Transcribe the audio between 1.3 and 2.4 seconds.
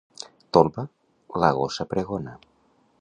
la gossa pregona.